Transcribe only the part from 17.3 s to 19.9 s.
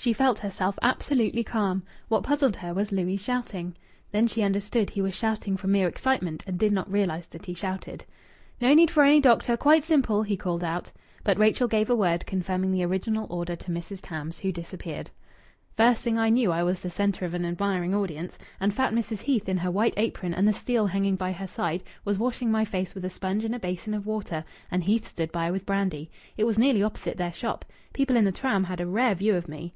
an admiring audience, and fat Mrs. Heath, in her